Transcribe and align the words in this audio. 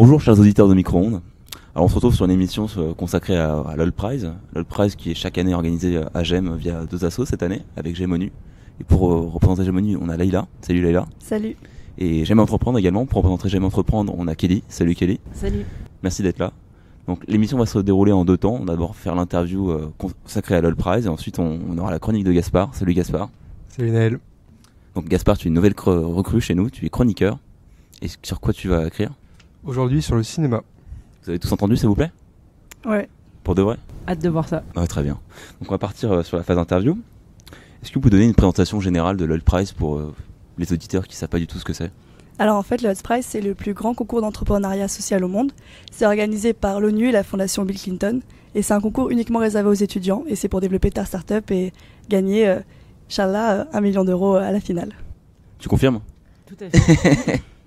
Bonjour 0.00 0.20
chers 0.20 0.38
auditeurs 0.38 0.68
de 0.68 0.74
Micro-ondes. 0.74 1.22
Alors 1.74 1.86
on 1.86 1.88
se 1.88 1.96
retrouve 1.96 2.14
sur 2.14 2.24
une 2.24 2.30
émission 2.30 2.68
euh, 2.76 2.94
consacrée 2.94 3.36
à, 3.36 3.58
à 3.58 3.74
l'All 3.74 3.90
Prize. 3.90 4.30
L'All 4.54 4.64
Prize 4.64 4.94
qui 4.94 5.10
est 5.10 5.14
chaque 5.14 5.38
année 5.38 5.52
organisée 5.52 6.00
à 6.14 6.22
GEM 6.22 6.54
via 6.54 6.86
deux 6.86 7.04
assos 7.04 7.24
cette 7.24 7.42
année 7.42 7.62
avec 7.76 7.96
GEM 7.96 8.12
ONU. 8.12 8.30
Et 8.80 8.84
pour 8.84 9.12
euh, 9.12 9.26
représenter 9.26 9.64
GEM 9.64 9.76
ONU, 9.76 9.98
on 10.00 10.08
a 10.08 10.16
Leïla. 10.16 10.46
Salut 10.60 10.82
Leïla. 10.82 11.06
Salut. 11.18 11.56
Et 11.98 12.24
GEM 12.24 12.38
Entreprendre 12.38 12.78
également. 12.78 13.06
Pour 13.06 13.16
représenter 13.16 13.48
GEM 13.48 13.64
Entreprendre, 13.64 14.14
on 14.16 14.28
a 14.28 14.36
Kelly. 14.36 14.62
Salut 14.68 14.94
Kelly. 14.94 15.18
Salut. 15.32 15.64
Merci 16.04 16.22
d'être 16.22 16.38
là. 16.38 16.52
Donc 17.08 17.24
l'émission 17.26 17.58
va 17.58 17.66
se 17.66 17.80
dérouler 17.80 18.12
en 18.12 18.24
deux 18.24 18.38
temps. 18.38 18.54
On 18.54 18.64
va 18.66 18.74
d'abord 18.74 18.94
faire 18.94 19.16
l'interview 19.16 19.72
euh, 19.72 19.92
consacrée 19.98 20.54
à 20.54 20.60
l'All 20.60 20.76
Prize 20.76 21.06
et 21.06 21.08
ensuite 21.08 21.40
on, 21.40 21.58
on 21.68 21.76
aura 21.76 21.90
la 21.90 21.98
chronique 21.98 22.22
de 22.22 22.30
Gaspard. 22.30 22.72
Salut 22.72 22.94
Gaspard. 22.94 23.30
Salut 23.66 23.90
Naël. 23.90 24.20
Donc 24.94 25.08
Gaspard, 25.08 25.38
tu 25.38 25.48
es 25.48 25.48
une 25.48 25.54
nouvelle 25.54 25.74
recrue 25.76 26.40
chez 26.40 26.54
nous, 26.54 26.70
tu 26.70 26.86
es 26.86 26.88
chroniqueur. 26.88 27.40
Et 28.00 28.06
sur 28.22 28.38
quoi 28.38 28.52
tu 28.52 28.68
vas 28.68 28.86
écrire? 28.86 29.10
Aujourd'hui 29.68 30.00
sur 30.00 30.16
le 30.16 30.22
cinéma. 30.22 30.62
Vous 31.22 31.28
avez 31.28 31.38
tous 31.38 31.52
entendu 31.52 31.76
s'il 31.76 31.88
vous 31.88 31.94
plaît? 31.94 32.10
Ouais. 32.86 33.06
Pour 33.44 33.54
de 33.54 33.60
vrai? 33.60 33.76
Hâte 34.08 34.22
de 34.22 34.30
voir 34.30 34.48
ça. 34.48 34.62
Ouais, 34.74 34.86
très 34.86 35.02
bien. 35.02 35.18
Donc 35.60 35.68
on 35.68 35.74
va 35.74 35.78
partir 35.78 36.10
euh, 36.10 36.22
sur 36.22 36.38
la 36.38 36.42
phase 36.42 36.56
interview. 36.56 36.96
Est-ce 37.82 37.90
que 37.90 37.96
vous 37.96 38.00
pouvez 38.00 38.12
donner 38.12 38.24
une 38.24 38.34
présentation 38.34 38.80
générale 38.80 39.18
de 39.18 39.26
l'All 39.26 39.42
Prize 39.42 39.72
pour 39.72 39.98
euh, 39.98 40.14
les 40.56 40.72
auditeurs 40.72 41.06
qui 41.06 41.16
ne 41.16 41.18
savent 41.18 41.28
pas 41.28 41.38
du 41.38 41.46
tout 41.46 41.58
ce 41.58 41.66
que 41.66 41.74
c'est? 41.74 41.92
Alors 42.38 42.56
en 42.56 42.62
fait, 42.62 42.80
le 42.80 42.88
Hot 42.88 43.02
Prize, 43.04 43.26
c'est 43.26 43.42
le 43.42 43.54
plus 43.54 43.74
grand 43.74 43.92
concours 43.92 44.22
d'entrepreneuriat 44.22 44.88
social 44.88 45.22
au 45.22 45.28
monde. 45.28 45.52
C'est 45.92 46.06
organisé 46.06 46.54
par 46.54 46.80
l'ONU 46.80 47.10
et 47.10 47.12
la 47.12 47.22
fondation 47.22 47.66
Bill 47.66 47.78
Clinton. 47.78 48.20
Et 48.54 48.62
c'est 48.62 48.72
un 48.72 48.80
concours 48.80 49.10
uniquement 49.10 49.40
réservé 49.40 49.68
aux 49.68 49.74
étudiants. 49.74 50.24
Et 50.28 50.34
c'est 50.34 50.48
pour 50.48 50.62
développer 50.62 50.90
ta 50.90 51.04
start-up 51.04 51.50
et 51.50 51.74
gagner, 52.08 52.48
euh, 52.48 52.60
Inch'Allah, 53.10 53.52
euh, 53.52 53.64
un 53.74 53.82
million 53.82 54.06
d'euros 54.06 54.36
à 54.36 54.50
la 54.50 54.60
finale. 54.60 54.92
Tu 55.58 55.68
confirmes? 55.68 56.00
Tout 56.46 56.56
à 56.58 56.70
fait. 56.70 57.42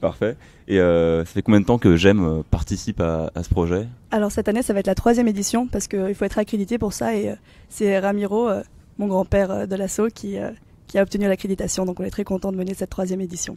Parfait. 0.00 0.36
Et 0.68 0.78
euh, 0.78 1.24
ça 1.24 1.32
fait 1.32 1.42
combien 1.42 1.60
de 1.60 1.66
temps 1.66 1.78
que 1.78 1.96
j'aime 1.96 2.24
euh, 2.24 2.42
participe 2.50 3.00
à, 3.00 3.30
à 3.34 3.42
ce 3.42 3.48
projet? 3.48 3.88
Alors 4.10 4.30
cette 4.30 4.48
année, 4.48 4.62
ça 4.62 4.72
va 4.72 4.80
être 4.80 4.86
la 4.86 4.94
troisième 4.94 5.28
édition 5.28 5.66
parce 5.66 5.88
qu'il 5.88 6.14
faut 6.14 6.24
être 6.24 6.38
accrédité 6.38 6.78
pour 6.78 6.92
ça. 6.92 7.14
Et 7.14 7.30
euh, 7.30 7.34
c'est 7.68 7.98
Ramiro, 7.98 8.48
mon 8.98 9.06
grand-père 9.06 9.66
de 9.66 9.76
l'assaut, 9.76 10.08
qui, 10.08 10.36
qui 10.86 10.98
a 10.98 11.02
obtenu 11.02 11.26
l'accréditation. 11.26 11.84
Donc 11.86 12.00
on 12.00 12.04
est 12.04 12.10
très 12.10 12.24
content 12.24 12.52
de 12.52 12.56
mener 12.56 12.74
cette 12.74 12.90
troisième 12.90 13.20
édition. 13.20 13.56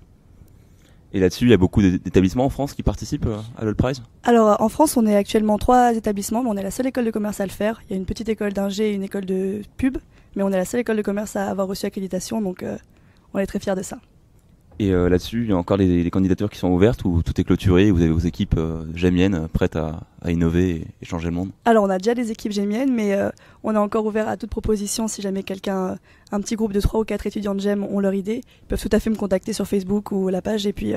Et 1.11 1.19
là-dessus, 1.19 1.45
il 1.45 1.49
y 1.49 1.53
a 1.53 1.57
beaucoup 1.57 1.81
d'é- 1.81 1.97
d'établissements 1.97 2.45
en 2.45 2.49
France 2.49 2.73
qui 2.73 2.83
participent 2.83 3.27
à 3.57 3.65
l'All 3.65 3.75
Prize? 3.75 4.03
Alors 4.23 4.61
en 4.61 4.69
France, 4.69 4.95
on 4.95 5.07
est 5.07 5.15
actuellement 5.15 5.57
trois 5.57 5.93
établissements, 5.95 6.43
mais 6.43 6.49
on 6.51 6.55
est 6.55 6.63
la 6.63 6.69
seule 6.69 6.85
école 6.85 7.05
de 7.05 7.11
commerce 7.11 7.39
à 7.39 7.45
le 7.45 7.51
faire. 7.51 7.81
Il 7.89 7.93
y 7.93 7.93
a 7.95 7.97
une 7.97 8.05
petite 8.05 8.29
école 8.29 8.53
d'ingé 8.53 8.91
et 8.91 8.93
une 8.93 9.01
école 9.03 9.25
de 9.25 9.61
pub, 9.75 9.97
mais 10.35 10.43
on 10.43 10.51
est 10.51 10.57
la 10.57 10.65
seule 10.65 10.81
école 10.81 10.97
de 10.97 11.01
commerce 11.01 11.35
à 11.35 11.49
avoir 11.49 11.67
reçu 11.67 11.87
accréditation, 11.87 12.41
donc 12.41 12.61
euh, 12.61 12.77
on 13.33 13.39
est 13.39 13.47
très 13.47 13.59
fiers 13.59 13.73
de 13.75 13.81
ça. 13.81 13.97
Et 14.81 14.93
euh, 14.93 15.09
là-dessus, 15.09 15.43
il 15.43 15.49
y 15.49 15.51
a 15.51 15.57
encore 15.57 15.77
des, 15.77 16.03
des 16.03 16.09
candidatures 16.09 16.49
qui 16.49 16.57
sont 16.57 16.69
ouvertes 16.69 17.03
ou 17.03 17.21
tout 17.21 17.39
est 17.39 17.43
clôturé 17.43 17.87
et 17.87 17.91
vous 17.91 18.01
avez 18.01 18.11
vos 18.11 18.19
équipes 18.19 18.55
euh, 18.57 18.85
gémiennes 18.95 19.49
prêtes 19.51 19.75
à, 19.75 20.03
à 20.21 20.31
innover 20.31 20.69
et, 20.69 20.87
et 21.01 21.05
changer 21.05 21.27
le 21.27 21.35
monde 21.35 21.49
Alors 21.65 21.83
on 21.83 21.89
a 21.89 21.97
déjà 21.97 22.15
des 22.15 22.31
équipes 22.31 22.53
gémiennes, 22.53 22.93
mais 22.93 23.13
euh, 23.13 23.29
on 23.63 23.75
est 23.75 23.77
encore 23.77 24.05
ouvert 24.05 24.29
à 24.29 24.37
toute 24.37 24.49
proposition. 24.49 25.09
Si 25.09 25.21
jamais 25.21 25.43
quelqu'un, 25.43 25.77
euh, 25.77 25.95
un 26.31 26.39
petit 26.39 26.55
groupe 26.55 26.71
de 26.71 26.79
trois 26.79 27.01
ou 27.01 27.03
quatre 27.03 27.27
étudiants 27.27 27.55
de 27.55 27.59
GEM 27.59 27.83
ont 27.83 27.99
leur 27.99 28.13
idée, 28.13 28.41
ils 28.63 28.67
peuvent 28.69 28.81
tout 28.81 28.89
à 28.93 29.01
fait 29.01 29.09
me 29.09 29.17
contacter 29.17 29.51
sur 29.51 29.67
Facebook 29.67 30.13
ou 30.13 30.29
la 30.29 30.41
page, 30.41 30.65
et 30.65 30.71
puis 30.71 30.93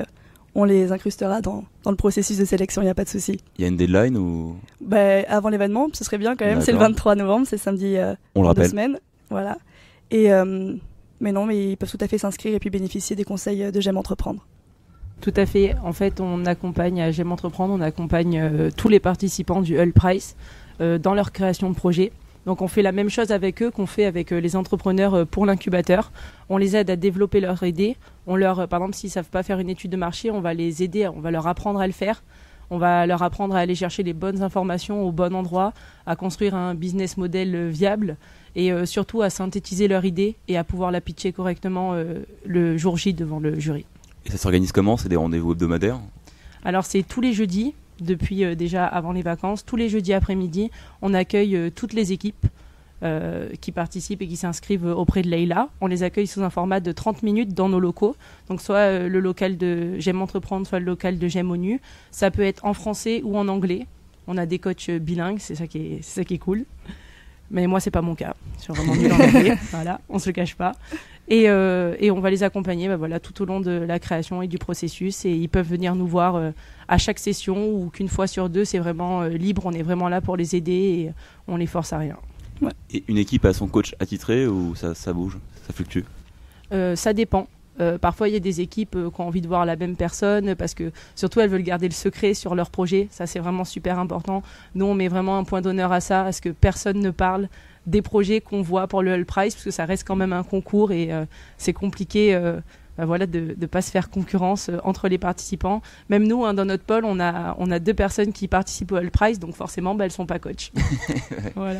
on 0.55 0.63
les 0.63 0.93
incrustera 0.93 1.41
dans, 1.41 1.65
dans 1.83 1.91
le 1.91 1.97
processus 1.97 2.37
de 2.37 2.45
sélection, 2.45 2.81
il 2.81 2.85
n'y 2.85 2.91
a 2.91 2.95
pas 2.95 3.03
de 3.03 3.09
souci. 3.09 3.41
Il 3.57 3.63
y 3.63 3.65
a 3.65 3.67
une 3.67 3.75
deadline 3.75 4.15
ou? 4.15 4.55
Ben, 4.79 5.25
avant 5.27 5.49
l'événement, 5.49 5.89
ce 5.91 6.05
serait 6.05 6.19
bien 6.19 6.37
quand 6.37 6.45
même, 6.45 6.61
c'est 6.61 6.71
le 6.71 6.77
D'accord. 6.77 6.91
23 6.93 7.15
novembre, 7.15 7.47
c'est 7.49 7.57
samedi 7.57 7.97
on 8.35 8.41
le 8.41 8.43
deux 8.43 8.47
rappelle 8.47 8.69
semaines. 8.69 8.99
Voilà. 9.29 9.57
Et, 10.09 10.29
mais 11.23 11.31
non, 11.31 11.45
mais 11.45 11.71
ils 11.71 11.77
peuvent 11.77 11.89
tout 11.89 11.97
à 12.01 12.07
fait 12.07 12.17
s'inscrire 12.17 12.53
et 12.53 12.59
puis 12.59 12.69
bénéficier 12.69 13.15
des 13.15 13.23
conseils 13.23 13.63
euh, 13.63 13.71
de 13.71 13.79
GEM 13.79 13.97
Entreprendre. 13.97 14.45
Tout 15.21 15.33
à 15.37 15.45
fait. 15.45 15.73
En 15.83 15.93
fait, 15.93 16.19
on 16.19 16.45
accompagne 16.45 17.01
à 17.01 17.11
J'aime 17.11 17.31
entreprendre, 17.31 17.73
on 17.73 17.79
accompagne 17.79 18.37
euh, 18.37 18.69
tous 18.75 18.89
les 18.89 18.99
participants 18.99 19.61
du 19.61 19.79
Hull 19.79 19.93
Price 19.93 20.35
euh, 20.81 20.99
dans 20.99 21.13
leur 21.13 21.31
création 21.31 21.69
de 21.69 21.75
projet. 21.75 22.11
Donc 22.45 22.61
on 22.61 22.67
fait 22.67 22.81
la 22.81 22.91
même 22.91 23.09
chose 23.09 23.31
avec 23.31 23.63
eux 23.63 23.71
qu'on 23.71 23.85
fait 23.85 24.03
avec 24.03 24.31
les 24.31 24.57
entrepreneurs 24.57 25.25
pour 25.25 25.45
l'incubateur. 25.45 26.11
On 26.49 26.57
les 26.57 26.75
aide 26.75 26.89
à 26.89 26.97
développer 26.97 27.39
leur 27.39 27.63
idée. 27.63 27.95
On 28.27 28.35
leur, 28.35 28.67
par 28.67 28.81
exemple, 28.81 28.97
s'ils 28.97 29.09
savent 29.09 29.29
pas 29.29 29.43
faire 29.43 29.59
une 29.59 29.69
étude 29.69 29.91
de 29.91 29.95
marché, 29.95 30.29
on 30.29 30.41
va 30.41 30.53
les 30.53 30.83
aider, 30.83 31.07
on 31.07 31.21
va 31.21 31.31
leur 31.31 31.47
apprendre 31.47 31.79
à 31.79 31.87
le 31.87 31.93
faire. 31.93 32.21
On 32.69 32.77
va 32.77 33.05
leur 33.05 33.23
apprendre 33.23 33.55
à 33.55 33.59
aller 33.59 33.75
chercher 33.75 34.03
les 34.03 34.11
bonnes 34.11 34.43
informations 34.43 35.07
au 35.07 35.13
bon 35.13 35.33
endroit, 35.33 35.71
à 36.05 36.17
construire 36.17 36.53
un 36.53 36.75
business 36.75 37.15
model 37.15 37.69
viable 37.69 38.17
et 38.55 38.71
euh, 38.71 38.85
surtout 38.85 39.21
à 39.21 39.29
synthétiser 39.29 39.87
leur 39.87 40.05
idée 40.05 40.35
et 40.47 40.57
à 40.57 40.63
pouvoir 40.63 40.91
la 40.91 41.01
pitcher 41.01 41.31
correctement 41.31 41.93
euh, 41.93 42.19
le 42.45 42.77
jour 42.77 42.97
J 42.97 43.13
devant 43.13 43.39
le 43.39 43.59
jury. 43.59 43.85
Et 44.25 44.31
ça 44.31 44.37
s'organise 44.37 44.71
comment? 44.71 44.97
C'est 44.97 45.09
des 45.09 45.15
rendez-vous 45.15 45.51
hebdomadaires? 45.53 45.99
Alors 46.63 46.85
c'est 46.85 47.03
tous 47.03 47.21
les 47.21 47.33
jeudis, 47.33 47.73
depuis 47.99 48.43
euh, 48.43 48.55
déjà 48.55 48.85
avant 48.85 49.11
les 49.11 49.21
vacances, 49.21 49.65
tous 49.65 49.75
les 49.75 49.89
jeudis 49.89 50.13
après-midi, 50.13 50.71
on 51.01 51.13
accueille 51.13 51.71
toutes 51.75 51.93
les 51.93 52.11
équipes 52.11 52.47
euh, 53.03 53.49
qui 53.59 53.73
participent 53.73 54.21
et 54.21 54.27
qui 54.27 54.37
s'inscrivent 54.37 54.85
auprès 54.85 55.23
de 55.23 55.27
Leïla. 55.27 55.67
On 55.81 55.87
les 55.87 56.03
accueille 56.03 56.25
sous 56.25 56.41
un 56.41 56.49
format 56.49 56.79
de 56.79 56.93
30 56.93 57.21
minutes 57.21 57.53
dans 57.53 57.67
nos 57.67 57.81
locaux. 57.81 58.15
Donc 58.47 58.61
soit 58.61 58.77
euh, 58.77 59.09
le 59.09 59.19
local 59.19 59.57
de 59.57 59.99
J'aime 59.99 60.21
entreprendre, 60.21 60.65
soit 60.65 60.79
le 60.79 60.85
local 60.85 61.19
de 61.19 61.27
J'aime 61.27 61.51
ONU. 61.51 61.81
Ça 62.11 62.31
peut 62.31 62.43
être 62.43 62.63
en 62.63 62.73
français 62.73 63.19
ou 63.25 63.37
en 63.37 63.49
anglais. 63.49 63.87
On 64.27 64.37
a 64.37 64.45
des 64.45 64.57
coachs 64.57 64.89
bilingues, 64.89 65.39
c'est 65.39 65.55
ça 65.55 65.67
qui 65.67 65.79
est, 65.79 65.99
c'est 66.01 66.21
ça 66.21 66.23
qui 66.23 66.35
est 66.35 66.37
cool. 66.37 66.63
Mais 67.53 67.67
moi, 67.67 67.79
c'est 67.79 67.91
pas 67.91 68.01
mon 68.01 68.15
cas. 68.15 68.33
Je 68.57 68.63
suis 68.63 68.73
vraiment 68.73 68.95
nulle 68.95 69.13
en 69.13 69.19
anglais. 69.19 69.57
Voilà, 69.71 70.01
on 70.09 70.17
se 70.19 70.27
le 70.27 70.33
cache 70.33 70.55
pas. 70.55 70.73
Et, 71.27 71.47
euh, 71.47 71.95
et 71.99 72.09
on 72.11 72.19
va 72.19 72.31
les 72.31 72.43
accompagner 72.43 72.87
bah, 72.87 72.97
voilà, 72.97 73.19
tout 73.19 73.41
au 73.41 73.45
long 73.45 73.61
de 73.61 73.71
la 73.71 73.99
création 73.99 74.41
et 74.41 74.47
du 74.47 74.57
processus. 74.57 75.23
Et 75.23 75.31
ils 75.31 75.47
peuvent 75.47 75.67
venir 75.67 75.93
nous 75.95 76.07
voir 76.07 76.35
euh, 76.35 76.51
à 76.87 76.97
chaque 76.97 77.19
session 77.19 77.71
ou 77.71 77.91
qu'une 77.91 78.09
fois 78.09 78.25
sur 78.25 78.49
deux, 78.49 78.65
c'est 78.65 78.79
vraiment 78.79 79.21
euh, 79.21 79.29
libre. 79.29 79.61
On 79.65 79.71
est 79.71 79.83
vraiment 79.83 80.09
là 80.09 80.19
pour 80.19 80.35
les 80.35 80.55
aider 80.55 80.71
et 80.71 81.11
on 81.47 81.55
les 81.55 81.67
force 81.67 81.93
à 81.93 81.99
rien. 81.99 82.17
Et 82.91 83.03
une 83.07 83.17
équipe 83.17 83.45
a 83.45 83.53
son 83.53 83.67
coach 83.67 83.95
attitré 83.99 84.47
ou 84.47 84.73
ça, 84.75 84.95
ça 84.95 85.13
bouge 85.13 85.37
Ça 85.67 85.73
fluctue? 85.73 85.99
Euh, 86.71 86.95
ça 86.95 87.13
dépend. 87.13 87.47
Euh, 87.79 87.97
parfois, 87.97 88.27
il 88.29 88.33
y 88.33 88.37
a 88.37 88.39
des 88.39 88.61
équipes 88.61 88.95
euh, 88.95 89.09
qui 89.09 89.19
ont 89.21 89.27
envie 89.27 89.41
de 89.41 89.47
voir 89.47 89.65
la 89.65 89.75
même 89.75 89.95
personne 89.95 90.53
parce 90.55 90.73
que 90.75 90.91
surtout 91.15 91.39
elles 91.39 91.49
veulent 91.49 91.63
garder 91.63 91.87
le 91.87 91.93
secret 91.93 92.33
sur 92.35 92.53
leur 92.55 92.69
projet. 92.69 93.07
Ça, 93.11 93.25
c'est 93.25 93.39
vraiment 93.39 93.65
super 93.65 93.97
important. 93.99 94.43
Nous, 94.75 94.85
on 94.85 94.93
met 94.93 95.07
vraiment 95.07 95.37
un 95.39 95.43
point 95.43 95.61
d'honneur 95.61 95.91
à 95.91 95.99
ça, 95.99 96.23
à 96.25 96.31
ce 96.31 96.41
que 96.41 96.49
personne 96.49 96.99
ne 96.99 97.09
parle 97.09 97.47
des 97.87 98.01
projets 98.01 98.41
qu'on 98.41 98.61
voit 98.61 98.87
pour 98.87 99.01
le 99.01 99.11
Hull 99.15 99.25
Prize 99.25 99.55
parce 99.55 99.65
que 99.65 99.71
ça 99.71 99.85
reste 99.85 100.07
quand 100.07 100.15
même 100.15 100.33
un 100.33 100.43
concours 100.43 100.91
et 100.91 101.11
euh, 101.11 101.25
c'est 101.57 101.73
compliqué. 101.73 102.39
bah 102.97 103.05
voilà, 103.05 103.25
de 103.25 103.55
ne 103.59 103.65
pas 103.65 103.81
se 103.81 103.89
faire 103.89 104.11
concurrence 104.11 104.69
entre 104.83 105.07
les 105.09 105.17
participants. 105.17 105.81
Même 106.09 106.27
nous, 106.27 106.45
hein, 106.45 106.53
dans 106.53 106.65
notre 106.65 106.83
pôle, 106.83 107.05
on 107.05 107.19
a, 107.19 107.55
on 107.57 107.71
a 107.71 107.79
deux 107.79 107.95
personnes 107.95 108.31
qui 108.31 108.47
participent 108.47 108.91
au 108.91 108.97
Hull 108.97 109.09
Prize, 109.09 109.39
donc 109.39 109.55
forcément, 109.55 109.95
bah, 109.95 110.05
elles 110.05 110.11
sont 110.11 110.27
pas 110.27 110.37
coach. 110.37 110.71
voilà. 111.55 111.79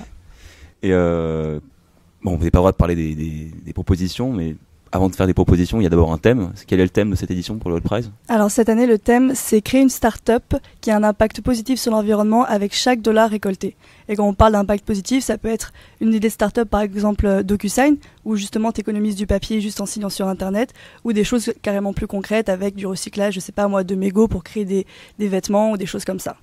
Et 0.82 0.90
bon, 0.92 2.32
vous 2.32 2.38
n'avez 2.38 2.50
pas 2.52 2.58
le 2.58 2.62
droit 2.62 2.72
de 2.72 2.78
parler 2.78 2.96
des, 2.96 3.14
des- 3.16 3.52
des 3.64 3.74
propositions, 3.74 4.34
mais 4.34 4.56
avant 4.94 5.10
de 5.10 5.16
faire 5.16 5.26
des 5.26 5.34
propositions, 5.34 5.82
il 5.82 5.84
y 5.84 5.88
a 5.88 5.90
d'abord 5.90 6.14
un 6.14 6.20
thème. 6.20 6.54
Quel 6.68 6.80
est 6.80 6.84
le 6.84 6.90
thème 6.90 7.10
de 7.10 7.16
cette 7.16 7.32
édition 7.32 7.58
pour 7.58 7.72
le 7.72 7.78
All 7.78 7.82
Prize? 7.82 8.12
Alors 8.28 8.52
cette 8.52 8.70
année, 8.70 8.86
le 8.86 9.00
thème, 9.00 9.32
c'est 9.34 9.60
créer 9.60 9.82
une 9.82 9.90
start-up 9.90 10.54
qui 10.82 10.92
a 10.92 10.96
un 10.96 11.04
impact 11.04 11.42
positif 11.42 11.80
sur 11.80 11.92
l'environnement 11.92 12.46
avec 12.46 12.76
chaque 12.76 13.02
dollar 13.02 13.28
récolté. 13.28 13.76
Et 14.08 14.16
quand 14.16 14.28
on 14.28 14.36
parle 14.36 14.52
d'impact 14.52 14.86
positif, 14.86 15.24
ça 15.24 15.40
peut 15.40 15.50
être 15.50 15.74
une 16.00 16.10
idée 16.10 16.20
de 16.20 16.30
start-up, 16.30 16.70
par 16.70 16.82
exemple 16.82 17.26
euh, 17.26 17.42
DocuSign, 17.42 17.98
où 18.24 18.36
justement 18.36 18.72
tu 18.72 18.82
économises 18.82 19.16
du 19.16 19.26
papier 19.26 19.62
juste 19.62 19.82
en 19.82 19.88
signant 19.88 20.10
sur 20.10 20.28
Internet, 20.28 20.74
ou 21.04 21.12
des 21.12 21.24
choses 21.24 21.52
carrément 21.64 21.94
plus 21.94 22.08
concrètes 22.08 22.48
avec 22.48 22.76
du 22.76 22.86
recyclage, 22.86 23.34
je 23.34 23.40
sais 23.40 23.52
pas 23.52 23.68
moi, 23.68 23.84
de 23.84 23.96
mégots 23.96 24.28
pour 24.28 24.44
créer 24.44 24.66
des, 24.66 24.86
des 25.18 25.28
vêtements 25.28 25.72
ou 25.72 25.78
des 25.78 25.88
choses 25.88 26.06
comme 26.06 26.20
ça. 26.20 26.38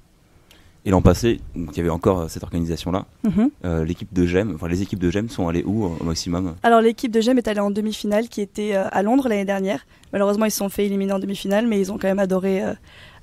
Et 0.87 0.91
l'an 0.91 1.03
passé, 1.03 1.41
donc, 1.55 1.77
il 1.77 1.79
y 1.79 1.81
avait 1.81 1.91
encore 1.91 2.21
euh, 2.21 2.29
cette 2.29 2.43
organisation-là. 2.43 3.05
Mhm. 3.25 3.51
Euh, 3.67 3.85
l'équipe 3.85 4.13
de 4.15 4.25
GEM, 4.25 4.53
enfin 4.55 4.67
les 4.67 4.81
équipes 4.81 4.99
de 4.99 5.11
GEM 5.11 5.29
sont 5.29 5.47
allées 5.47 5.63
où 5.65 5.85
euh, 5.85 5.91
au 6.01 6.05
maximum? 6.05 6.55
Alors 6.63 6.81
l'équipe 6.81 7.13
de 7.13 7.21
GEM 7.21 7.37
est 7.37 7.49
allée 7.49 7.61
en 7.61 7.71
demi-finale 7.71 8.29
qui 8.29 8.41
était 8.41 8.75
euh, 8.75 8.89
à 8.91 9.03
Londres 9.03 9.29
l'année 9.29 9.45
dernière. 9.45 9.85
Malheureusement 10.13 10.47
ils 10.47 10.51
se 10.51 10.57
sont 10.57 10.71
fait 10.71 10.87
éliminer 10.87 11.13
en 11.13 11.19
demi-finale 11.19 11.67
mais 11.67 11.79
ils 11.79 11.93
ont 11.93 11.99
quand 11.99 12.09
même 12.09 12.19
adoré, 12.19 12.65
euh, 12.65 12.73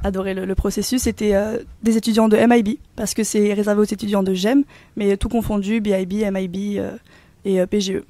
adoré 0.04 0.36
le, 0.36 0.46
le 0.46 0.56
processus. 0.56 1.02
C'était 1.02 1.34
des 1.82 1.98
étudiants 1.98 2.30
de 2.30 2.38
MIB 2.38 2.78
parce 2.96 3.16
que 3.16 3.24
c'est 3.24 3.54
réservé 3.54 3.82
aux 3.82 3.86
étudiants 3.86 4.24
de 4.24 4.36
GEM 4.36 4.64
mais 4.96 5.18
tout 5.18 5.30
confondu, 5.30 5.82
BIB, 5.82 6.32
MIB 6.32 6.80
et 7.46 7.66
PGE. 7.66 8.04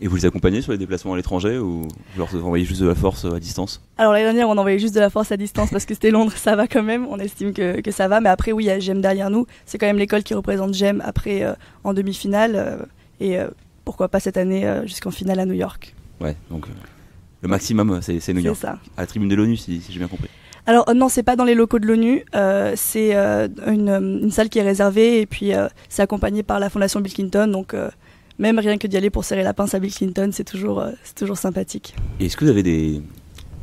Et 0.00 0.06
vous 0.06 0.14
les 0.16 0.26
accompagnez 0.26 0.62
sur 0.62 0.70
les 0.70 0.78
déplacements 0.78 1.14
à 1.14 1.16
l'étranger 1.16 1.58
ou 1.58 1.82
vous 1.82 2.18
leur 2.18 2.32
envoyez 2.36 2.64
juste 2.64 2.80
de 2.80 2.86
la 2.86 2.94
force 2.94 3.24
euh, 3.24 3.34
à 3.34 3.40
distance? 3.40 3.82
Alors 3.96 4.12
l'année 4.12 4.24
dernière 4.24 4.48
on 4.48 4.56
envoyait 4.56 4.78
juste 4.78 4.94
de 4.94 5.00
la 5.00 5.10
force 5.10 5.32
à 5.32 5.36
distance 5.36 5.70
parce 5.70 5.86
que 5.86 5.94
c'était 5.94 6.12
Londres, 6.12 6.32
ça 6.36 6.54
va 6.54 6.68
quand 6.68 6.84
même, 6.84 7.06
on 7.08 7.18
estime 7.18 7.52
que, 7.52 7.80
que 7.80 7.90
ça 7.90 8.06
va. 8.06 8.20
Mais 8.20 8.28
après 8.28 8.52
oui 8.52 8.64
il 8.64 8.66
y 8.68 8.70
a 8.70 8.78
GEM 8.78 9.00
derrière 9.00 9.28
nous, 9.28 9.46
c'est 9.66 9.76
quand 9.76 9.86
même 9.86 9.98
l'école 9.98 10.22
qui 10.22 10.34
représente 10.34 10.72
GEM 10.72 11.02
après 11.04 11.42
euh, 11.42 11.54
en 11.82 11.94
demi-finale 11.94 12.52
euh, 12.54 12.76
et 13.18 13.38
euh, 13.40 13.48
pourquoi 13.84 14.08
pas 14.08 14.20
cette 14.20 14.36
année 14.36 14.70
jusqu'en 14.84 15.10
finale 15.10 15.40
à 15.40 15.46
New 15.46 15.54
York. 15.54 15.94
Ouais, 16.20 16.36
donc 16.50 16.66
le 17.42 17.48
maximum 17.48 18.00
c'est 18.00 18.20
c'est 18.20 18.32
New 18.32 18.40
C'est 18.40 18.46
York. 18.46 18.58
ça. 18.60 18.78
À 18.96 19.00
la 19.00 19.06
tribune 19.06 19.28
de 19.28 19.34
l'ONU 19.34 19.56
si, 19.56 19.80
si 19.80 19.92
j'ai 19.92 19.98
bien 19.98 20.08
compris. 20.08 20.28
Alors 20.66 20.84
non, 20.94 21.08
c'est 21.08 21.22
pas 21.22 21.34
dans 21.34 21.44
les 21.44 21.54
locaux 21.54 21.78
de 21.78 21.86
l'ONU, 21.86 22.26
euh, 22.34 22.74
c'est 22.76 23.16
euh, 23.16 23.48
une, 23.66 23.88
une 23.88 24.30
salle 24.30 24.50
qui 24.50 24.58
est 24.58 24.62
réservée 24.62 25.22
et 25.22 25.24
puis 25.26 25.54
euh, 25.54 25.66
c'est 25.88 26.02
accompagné 26.02 26.42
par 26.42 26.60
la 26.60 26.68
fondation 26.68 27.00
Bill 27.00 27.14
Clinton, 27.14 27.46
donc 27.50 27.74
même 28.38 28.58
rien 28.58 28.78
que 28.78 28.86
d'y 28.86 28.96
aller 28.96 29.10
pour 29.10 29.24
serrer 29.24 29.42
la 29.42 29.54
pince 29.54 29.74
à 29.74 29.78
Bill 29.80 29.92
Clinton, 29.92 30.30
c'est 30.32 30.44
toujours, 30.44 30.80
euh, 30.80 30.92
c'est 31.02 31.16
toujours 31.16 31.38
sympathique. 31.38 31.94
Est-ce 32.20 32.36
que 32.36 32.44
vous 32.44 32.50
avez 32.50 32.62
des, 32.62 33.02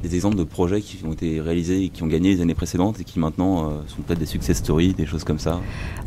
des 0.08 0.16
exemples 0.16 0.36
de 0.36 0.44
projets 0.44 0.82
qui 0.82 1.04
ont 1.06 1.14
été 1.14 1.42
réalisés 1.42 1.84
et 1.84 1.90
qui 1.90 2.04
ont 2.04 2.08
gagné 2.08 2.36
les 2.36 2.42
années 2.42 2.56
précédentes 2.56 3.00
et 3.00 3.04
qui 3.04 3.20
maintenant 3.20 3.70
euh, 3.70 3.74
sont 3.88 4.02
peut-être 4.02 4.20
des 4.20 4.26
success 4.26 4.58
stories, 4.58 4.94
des 4.94 5.06
choses 5.06 5.24
comme 5.24 5.40
ça 5.40 5.60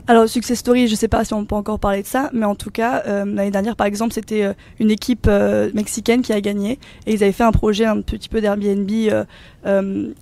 Alors, 0.07 0.29
success 0.29 0.59
story, 0.59 0.89
je 0.89 0.95
sais 0.95 1.09
pas 1.09 1.25
si 1.25 1.35
on 1.35 1.45
peut 1.45 1.55
encore 1.55 1.79
parler 1.79 2.03
de 2.03 2.07
ça, 2.07 2.31
mais 2.33 2.47
en 2.47 2.55
tout 2.55 2.71
cas, 2.71 3.03
euh, 3.07 3.25
l'année 3.25 3.51
dernière, 3.51 3.77
par 3.77 3.87
exemple, 3.87 4.13
c'était 4.13 4.45
euh, 4.45 4.53
une 4.79 4.91
équipe 4.91 5.29
mexicaine 5.75 6.23
qui 6.23 6.33
a 6.33 6.41
gagné 6.41 6.79
et 7.07 7.15
ils 7.15 7.23
avaient 7.23 7.33
fait 7.33 7.45
un 7.45 7.53
projet 7.53 7.85
un 7.85 8.01
petit 8.01 8.29
peu 8.29 8.41
d'Airbnb 8.41 8.91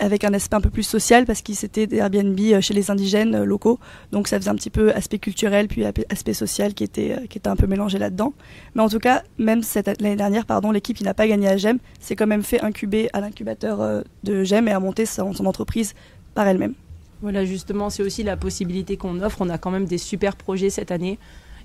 avec 0.01 0.25
un 0.25 0.35
aspect 0.35 0.57
un 0.57 0.61
peu 0.61 0.71
plus 0.71 0.83
social 0.83 1.25
parce 1.25 1.41
qu'ils 1.41 1.55
c'était 1.55 1.87
des 1.87 1.99
Airbnb 1.99 2.39
chez 2.61 2.75
les 2.75 2.91
indigènes 2.91 3.45
locaux. 3.45 3.79
Donc, 4.13 4.29
ça 4.29 4.39
faisait 4.39 4.51
un 4.51 4.57
petit 4.57 4.71
peu 4.71 4.93
aspect 4.93 5.19
culturel 5.19 5.69
puis 5.69 5.85
aspect 5.85 6.35
social 6.35 6.75
qui 6.75 6.85
était, 6.85 7.17
qui 7.31 7.39
était 7.39 7.49
un 7.49 7.57
peu 7.57 7.67
mélangé 7.67 7.99
là-dedans. 7.99 8.33
Mais 8.75 8.83
en 8.83 8.89
tout 8.89 8.99
cas, 8.99 9.23
même 9.39 9.63
l'année 10.01 10.17
dernière, 10.17 10.45
l'équipe 10.73 10.97
qui 10.97 11.05
n'a 11.05 11.15
pas 11.15 11.27
gagné 11.27 11.49
à 11.49 11.57
GEM 11.57 11.79
s'est 12.01 12.17
quand 12.17 12.27
même 12.27 12.43
fait 12.43 12.61
incuber 12.61 13.09
à 13.13 13.21
l'incubateur 13.21 13.66
euh, 13.81 14.03
de 14.25 14.45
GEM 14.45 14.69
et 14.69 14.73
a 14.73 14.81
monté 14.81 15.07
son, 15.07 15.33
son 15.33 15.47
entreprise 15.47 15.95
par 16.35 16.47
elle-même. 16.47 16.75
Voilà, 17.23 17.45
justement, 17.45 17.91
c'est 17.91 18.03
aussi 18.03 18.23
la 18.23 18.37
possibilité 18.37 18.97
qu'on 18.97 19.21
offre. 19.21 19.39
On 19.41 19.49
a 19.49 19.59
quand 19.59 19.71
même 19.71 19.87
des 19.87 19.99
super 19.99 20.37
projets 20.37 20.71
cette 20.71 20.91
année. 20.91 21.19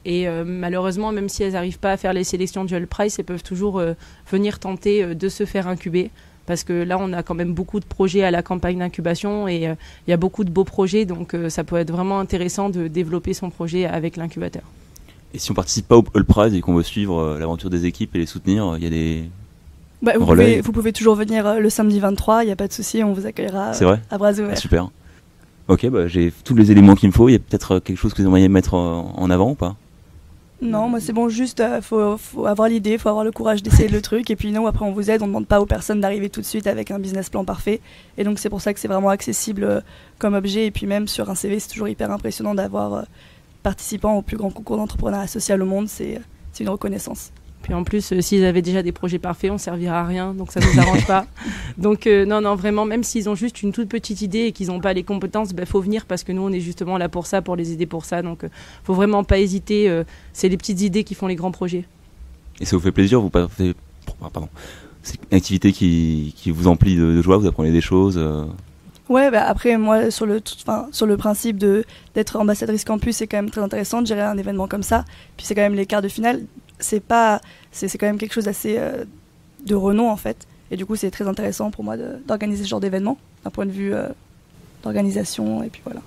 Et 0.06 0.28
euh, 0.28 0.44
malheureusement, 0.46 1.12
même 1.12 1.30
si 1.30 1.44
elles 1.44 1.54
n'arrivent 1.54 1.80
pas 1.80 1.92
à 1.92 1.98
faire 1.98 2.14
les 2.14 2.24
sélections 2.24 2.66
du 2.66 2.74
All 2.74 2.88
Price, 2.88 3.20
elles 3.20 3.26
peuvent 3.26 3.44
toujours 3.44 3.80
euh, 3.80 3.94
venir 4.32 4.60
tenter 4.60 5.04
euh, 5.04 5.14
de 5.14 5.30
se 5.30 5.46
faire 5.46 5.68
incuber. 5.68 6.10
Parce 6.48 6.64
que 6.64 6.74
là, 6.74 6.98
on 7.00 7.14
a 7.14 7.22
quand 7.22 7.36
même 7.36 7.54
beaucoup 7.54 7.80
de 7.80 7.86
projets 7.86 8.24
à 8.24 8.32
la 8.32 8.42
campagne 8.42 8.80
d'incubation 8.80 9.48
et 9.48 9.68
euh, 9.68 9.76
il 10.08 10.12
y 10.12 10.14
a 10.14 10.18
beaucoup 10.18 10.44
de 10.44 10.50
beaux 10.50 10.64
projets. 10.64 11.06
Donc, 11.06 11.34
euh, 11.34 11.50
ça 11.50 11.64
peut 11.64 11.76
être 11.76 11.92
vraiment 11.92 12.20
intéressant 12.20 12.70
de 12.70 12.88
développer 12.88 13.34
son 13.34 13.50
projet 13.52 13.86
avec 13.86 14.18
l'incubateur. 14.18 14.64
Et 15.34 15.40
si 15.40 15.52
on 15.52 15.54
participe 15.54 15.88
pas 15.88 15.98
au 15.98 16.04
All 16.16 16.26
Prize 16.26 16.54
et 16.56 16.62
qu'on 16.62 16.74
veut 16.74 16.84
suivre 16.84 17.38
l'aventure 17.38 17.70
des 17.70 17.86
équipes 17.86 18.16
et 18.16 18.20
les 18.20 18.26
soutenir, 18.26 18.76
il 18.78 18.84
y 18.84 18.88
a 18.88 18.90
des. 18.90 19.24
Bah, 20.02 20.14
vous, 20.18 20.26
Relais. 20.26 20.44
pouvez, 20.44 20.62
vous 20.62 20.72
pouvez 20.72 20.94
toujours 20.94 21.16
venir 21.16 21.46
euh, 21.46 21.60
le 21.60 21.70
samedi 21.70 22.00
23, 22.00 22.44
il 22.44 22.48
n'y 22.48 22.52
a 22.52 22.56
pas 22.56 22.68
de 22.68 22.74
souci, 22.74 23.04
on 23.04 23.14
vous 23.14 23.26
accueillera 23.26 23.70
euh, 23.70 23.86
vrai 23.86 24.00
à 24.10 24.18
bras 24.18 24.32
Ah, 24.36 24.42
ouverts. 24.42 24.58
Super. 24.58 24.90
Ok, 25.68 25.88
bah, 25.90 26.08
j'ai 26.08 26.34
tous 26.44 26.56
les 26.56 26.72
éléments 26.72 26.96
qu'il 26.96 27.10
me 27.10 27.14
faut. 27.14 27.30
Il 27.30 27.34
y 27.34 27.36
a 27.36 27.40
peut-être 27.40 27.76
euh, 27.76 27.80
quelque 27.80 27.98
chose 27.98 28.14
que 28.14 28.22
vous 28.22 28.28
aimeriez 28.28 28.50
mettre 28.50 28.74
en 28.74 29.30
avant 29.30 29.52
ou 29.52 29.56
pas? 29.56 29.76
Non, 30.64 30.88
moi 30.90 31.00
c'est 31.00 31.12
bon, 31.12 31.28
juste 31.28 31.60
euh, 31.60 31.82
faut, 31.82 32.18
faut 32.18 32.46
avoir 32.46 32.68
l'idée, 32.68 33.00
faut 33.00 33.10
avoir 33.10 33.24
le 33.26 33.32
courage 33.32 33.64
d'essayer 33.64 33.90
le 33.90 34.00
truc, 34.00 34.30
et 34.30 34.36
puis 34.36 34.52
nous 34.52 34.68
après 34.68 34.86
on 34.86 34.92
vous 34.92 35.10
aide, 35.10 35.24
on 35.24 35.26
ne 35.26 35.32
demande 35.32 35.48
pas 35.48 35.60
aux 35.60 35.66
personnes 35.66 36.00
d'arriver 36.02 36.30
tout 36.30 36.40
de 36.40 36.46
suite 36.46 36.68
avec 36.68 36.92
un 36.92 37.00
business 37.00 37.32
plan 37.32 37.44
parfait, 37.44 37.82
et 38.20 38.24
donc 38.24 38.38
c'est 38.38 38.50
pour 38.50 38.62
ça 38.62 38.72
que 38.72 38.80
c'est 38.80 38.88
vraiment 38.88 39.10
accessible 39.10 39.64
euh, 39.64 39.82
comme 40.20 40.36
objet, 40.36 40.68
et 40.68 40.72
puis 40.72 40.86
même 40.86 41.08
sur 41.08 41.32
un 41.32 41.36
CV 41.36 41.60
c'est 41.60 41.70
toujours 41.70 41.88
hyper 41.88 42.12
impressionnant 42.12 42.54
d'avoir 42.54 42.94
euh, 42.94 43.02
participant 43.64 44.14
au 44.14 44.22
plus 44.22 44.38
grand 44.38 44.52
concours 44.52 44.78
d'entrepreneuriat 44.78 45.26
social 45.26 45.64
au 45.64 45.66
monde, 45.66 45.88
c'est 45.88 46.20
une 46.60 46.70
reconnaissance. 46.70 47.32
Puis 47.64 47.74
en 47.76 47.84
plus, 47.84 48.12
euh, 48.14 48.22
s'ils 48.22 48.44
avaient 48.44 48.62
déjà 48.64 48.82
des 48.82 48.92
projets 48.92 49.20
parfaits, 49.20 49.52
on 49.52 49.58
servira 49.58 50.00
à 50.00 50.06
rien, 50.06 50.34
donc 50.34 50.52
ça 50.52 50.60
ne 50.60 50.66
nous 50.66 50.80
arrange 50.80 51.06
pas. 51.06 51.26
Donc 51.78 52.08
euh, 52.08 52.26
non, 52.26 52.42
non, 52.42 52.56
vraiment, 52.56 52.86
même 52.86 53.04
s'ils 53.04 53.30
ont 53.30 53.36
juste 53.36 53.62
une 53.62 53.72
toute 53.72 53.88
petite 53.88 54.22
idée 54.22 54.46
et 54.46 54.52
qu'ils 54.52 54.68
n'ont 54.68 54.80
pas 54.80 54.94
les 54.94 55.04
compétences, 55.04 55.50
il 55.58 55.66
faut 55.66 55.80
venir 55.82 56.06
parce 56.06 56.24
que 56.24 56.32
nous, 56.32 56.42
on 56.42 56.52
est 56.52 56.60
justement 56.60 56.98
là 56.98 57.08
pour 57.08 57.28
ça, 57.28 57.42
pour 57.42 57.56
les 57.56 57.72
aider 57.72 57.86
pour 57.86 58.04
ça. 58.06 58.22
Donc 58.24 58.44
euh, 58.44 58.50
faut 58.84 58.94
vraiment 58.96 59.24
pas 59.24 59.40
hésiter. 59.40 59.90
euh, 59.90 60.04
c'est 60.34 60.50
les 60.50 60.58
petites 60.58 60.82
idées 60.82 61.04
qui 61.04 61.14
font 61.16 61.28
les 61.28 61.36
grands 61.36 61.52
projets. 61.52 61.86
Et 62.60 62.66
ça 62.66 62.76
vous 62.76 62.82
fait 62.82 62.92
plaisir 62.92 63.22
Vous 63.22 63.30
passez. 63.30 63.74
ah, 64.22 64.30
Pardon. 64.34 64.50
C'est 65.04 65.16
une 65.32 65.38
activité 65.38 65.72
qui, 65.72 66.34
qui 66.38 66.52
vous 66.52 66.68
emplit 66.68 66.96
de, 66.96 67.16
de 67.16 67.22
joie, 67.22 67.38
vous 67.38 67.48
apprenez 67.48 67.72
des 67.72 67.82
choses. 67.82 68.16
euh, 68.18 68.46
Ouais, 69.10 69.30
bah 69.30 69.44
après 69.46 69.76
moi 69.78 70.10
sur 70.10 70.26
le 70.26 70.40
tout- 70.40 70.54
enfin, 70.62 70.88
sur 70.94 71.06
le 71.06 71.18
principe 71.18 71.58
de 71.58 71.84
d'être 72.16 72.38
ambassadrice 72.38 72.86
campus, 72.86 73.18
c'est 73.18 73.28
quand 73.28 73.38
même 73.38 73.50
très 73.50 73.60
intéressant 73.62 74.02
de 74.02 74.08
gérer 74.08 74.22
un 74.22 74.38
événement 74.38 74.68
comme 74.68 74.84
ça. 74.84 75.04
Puis 75.36 75.46
c'est 75.46 75.54
quand 75.56 75.62
même 75.64 75.74
les 75.74 75.86
quarts 75.86 76.02
de 76.02 76.08
finale, 76.08 76.44
c'est 76.82 77.00
pas 77.00 77.42
c'est 77.72 77.98
quand 77.98 78.06
même 78.06 78.18
quelque 78.18 78.34
chose 78.34 78.46
d'assez 78.46 78.76
euh, 78.78 79.06
de 79.66 79.76
renom 79.76 80.10
en 80.10 80.18
fait. 80.18 80.48
Et 80.72 80.78
du 80.78 80.86
coup, 80.86 80.96
c'est 80.96 81.12
très 81.12 81.28
intéressant 81.28 81.72
pour 81.72 81.84
moi 81.84 81.96
d'organiser 81.98 82.64
ce 82.64 82.70
genre 82.70 82.80
d'événement 82.80 83.18
d'un 83.44 83.50
point 83.50 83.66
de 83.66 83.72
vue 83.72 83.94
euh, 83.94 84.08
d'organisation 84.84 85.64
et 85.64 85.70
puis 85.70 85.82
voilà. 85.84 86.02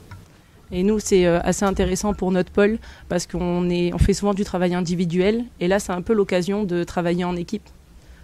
Et 0.72 0.82
nous, 0.82 0.98
c'est 0.98 1.26
euh, 1.26 1.40
assez 1.42 1.64
intéressant 1.64 2.14
pour 2.14 2.32
notre 2.32 2.50
pôle 2.50 2.78
parce 3.08 3.26
qu'on 3.26 3.68
on 3.70 3.98
fait 3.98 4.14
souvent 4.14 4.34
du 4.34 4.44
travail 4.44 4.74
individuel 4.74 5.44
et 5.60 5.68
là, 5.68 5.78
c'est 5.78 5.92
un 5.92 6.02
peu 6.02 6.14
l'occasion 6.14 6.64
de 6.64 6.84
travailler 6.84 7.24
en 7.24 7.36
équipe. 7.36 7.68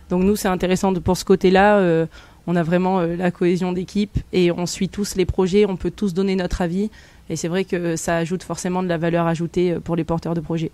Donc 0.08 0.24
nous, 0.24 0.36
c'est 0.36 0.48
intéressant 0.48 0.92
de, 0.92 0.98
pour 0.98 1.16
ce 1.16 1.24
côté-là. 1.24 2.06
on 2.48 2.56
a 2.56 2.62
vraiment 2.64 3.02
la 3.02 3.30
cohésion 3.30 3.72
d'équipe 3.72 4.18
et 4.32 4.50
on 4.50 4.66
suit 4.66 4.88
tous 4.88 5.14
les 5.14 5.24
projets, 5.24 5.66
on 5.66 5.76
peut 5.76 5.92
tous 5.92 6.14
donner 6.14 6.34
notre 6.34 6.62
avis. 6.62 6.90
Et 7.28 7.36
c'est 7.36 7.46
vrai 7.46 7.64
que 7.64 7.94
ça 7.94 8.16
ajoute 8.16 8.42
forcément 8.42 8.82
de 8.82 8.88
la 8.88 8.98
valeur 8.98 9.28
ajoutée 9.28 9.74
pour 9.84 9.94
les 9.94 10.02
porteurs 10.02 10.34
de 10.34 10.40
projets. 10.40 10.72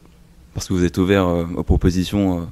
Parce 0.57 0.69
que 0.69 0.73
vous 0.73 0.85
êtes 0.85 0.97
ouvert 0.97 1.27
euh, 1.27 1.45
aux 1.55 1.63
propositions 1.63 2.41
euh, 2.41 2.45